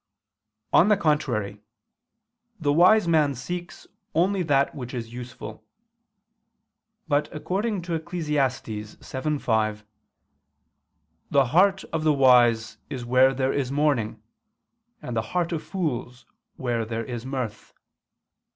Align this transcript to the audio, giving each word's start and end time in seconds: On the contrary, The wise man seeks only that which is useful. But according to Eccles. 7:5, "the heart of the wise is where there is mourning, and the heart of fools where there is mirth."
On 0.73 0.87
the 0.87 0.97
contrary, 0.97 1.61
The 2.59 2.73
wise 2.73 3.07
man 3.07 3.35
seeks 3.35 3.85
only 4.15 4.41
that 4.41 4.73
which 4.73 4.95
is 4.95 5.13
useful. 5.13 5.63
But 7.07 7.31
according 7.31 7.83
to 7.83 7.93
Eccles. 7.93 8.27
7:5, 8.27 9.83
"the 11.29 11.45
heart 11.45 11.83
of 11.93 12.03
the 12.03 12.13
wise 12.13 12.79
is 12.89 13.05
where 13.05 13.31
there 13.35 13.53
is 13.53 13.71
mourning, 13.71 14.19
and 15.03 15.15
the 15.15 15.21
heart 15.37 15.51
of 15.51 15.61
fools 15.61 16.25
where 16.57 16.83
there 16.83 17.05
is 17.05 17.23
mirth." 17.23 17.71